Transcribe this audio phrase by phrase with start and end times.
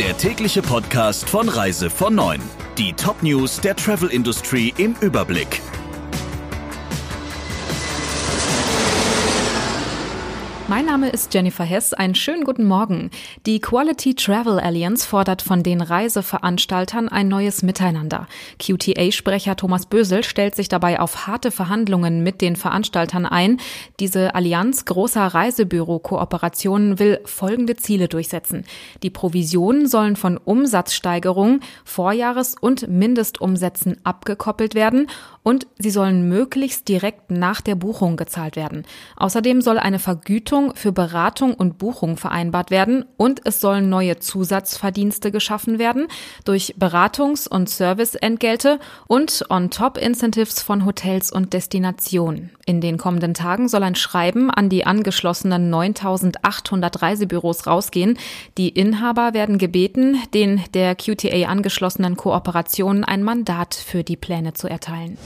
[0.00, 2.40] der tägliche Podcast von Reise von 9.
[2.78, 5.60] Die Top-News der Travel Industry im Überblick.
[10.70, 11.94] Mein Name ist Jennifer Hess.
[11.94, 13.10] Einen schönen guten Morgen.
[13.44, 18.28] Die Quality Travel Alliance fordert von den Reiseveranstaltern ein neues Miteinander.
[18.60, 23.60] QTA-Sprecher Thomas Bösel stellt sich dabei auf harte Verhandlungen mit den Veranstaltern ein.
[23.98, 28.64] Diese Allianz großer Reisebüro-Kooperationen will folgende Ziele durchsetzen.
[29.02, 35.08] Die Provisionen sollen von Umsatzsteigerungen, Vorjahres- und Mindestumsätzen abgekoppelt werden
[35.42, 38.84] und sie sollen möglichst direkt nach der Buchung gezahlt werden.
[39.16, 45.30] Außerdem soll eine Vergütung für Beratung und Buchung vereinbart werden und es sollen neue Zusatzverdienste
[45.30, 46.08] geschaffen werden
[46.44, 52.50] durch Beratungs- und Serviceentgelte und On-Top-Incentives von Hotels und Destinationen.
[52.66, 58.18] In den kommenden Tagen soll ein Schreiben an die angeschlossenen 9800 Reisebüros rausgehen.
[58.58, 64.68] Die Inhaber werden gebeten, den der QTA angeschlossenen Kooperationen ein Mandat für die Pläne zu
[64.68, 65.18] erteilen.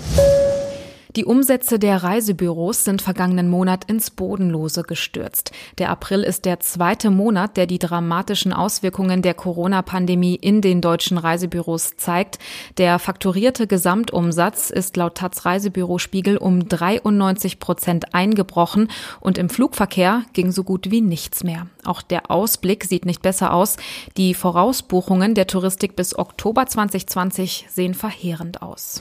[1.16, 5.52] Die Umsätze der Reisebüros sind vergangenen Monat ins Bodenlose gestürzt.
[5.78, 11.16] Der April ist der zweite Monat, der die dramatischen Auswirkungen der Corona-Pandemie in den deutschen
[11.16, 12.40] Reisebüros zeigt.
[12.78, 18.88] Der fakturierte Gesamtumsatz ist laut Taz Reisebürospiegel um 93 Prozent eingebrochen
[19.20, 21.68] und im Flugverkehr ging so gut wie nichts mehr.
[21.84, 23.76] Auch der Ausblick sieht nicht besser aus.
[24.16, 29.00] Die Vorausbuchungen der Touristik bis Oktober 2020 sehen verheerend aus.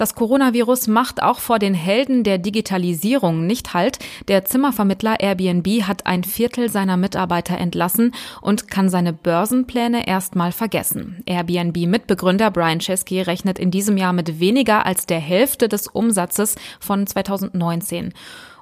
[0.00, 3.98] Das Coronavirus macht auch vor den Helden der Digitalisierung nicht Halt.
[4.28, 11.22] Der Zimmervermittler Airbnb hat ein Viertel seiner Mitarbeiter entlassen und kann seine Börsenpläne erstmal vergessen.
[11.26, 17.06] Airbnb-Mitbegründer Brian Chesky rechnet in diesem Jahr mit weniger als der Hälfte des Umsatzes von
[17.06, 18.14] 2019.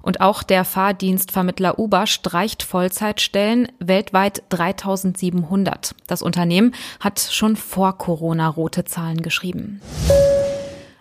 [0.02, 5.94] Und auch der Fahrdienstvermittler Uber streicht Vollzeitstellen, weltweit 3700.
[6.08, 9.80] Das Unternehmen hat schon vor Corona rote Zahlen geschrieben.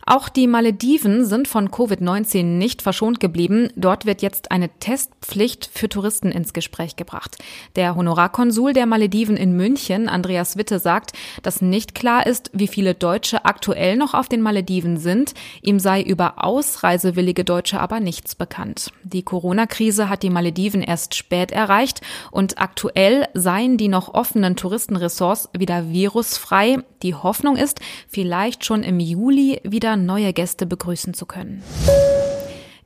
[0.10, 3.74] Auch die Malediven sind von Covid-19 nicht verschont geblieben.
[3.76, 7.38] Dort wird jetzt eine Testpflicht für Touristen ins Gespräch gebracht.
[7.76, 11.12] Der Honorarkonsul der Malediven in München, Andreas Witte, sagt,
[11.44, 15.34] dass nicht klar ist, wie viele Deutsche aktuell noch auf den Malediven sind.
[15.62, 18.94] Ihm sei über ausreisewillige Deutsche aber nichts bekannt.
[19.04, 22.00] Die Corona-Krise hat die Malediven erst spät erreicht
[22.32, 26.78] und aktuell seien die noch offenen Touristenressorts wieder virusfrei.
[27.04, 31.64] Die Hoffnung ist, vielleicht schon im Juli wieder neue Gäste begrüßen zu können.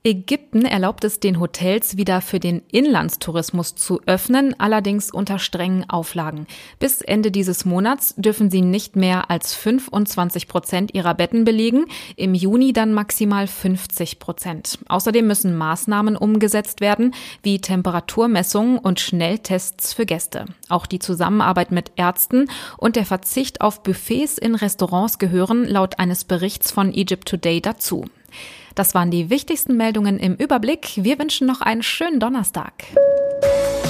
[0.03, 6.47] Ägypten erlaubt es den Hotels wieder für den Inlandstourismus zu öffnen, allerdings unter strengen Auflagen.
[6.79, 11.85] Bis Ende dieses Monats dürfen sie nicht mehr als 25 Prozent ihrer Betten belegen,
[12.15, 14.79] im Juni dann maximal 50 Prozent.
[14.87, 17.13] Außerdem müssen Maßnahmen umgesetzt werden,
[17.43, 20.45] wie Temperaturmessungen und Schnelltests für Gäste.
[20.67, 26.23] Auch die Zusammenarbeit mit Ärzten und der Verzicht auf Buffets in Restaurants gehören laut eines
[26.23, 28.05] Berichts von Egypt Today dazu.
[28.75, 30.91] Das waren die wichtigsten Meldungen im Überblick.
[30.95, 32.73] Wir wünschen noch einen schönen Donnerstag.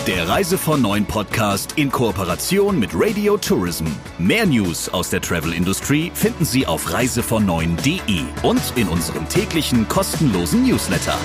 [0.08, 3.86] Der Reise von Neuen Podcast in Kooperation mit Radio Tourism.
[4.18, 7.46] Mehr News aus der Travel Industry finden Sie auf reisevon
[8.42, 11.16] und in unserem täglichen kostenlosen Newsletter.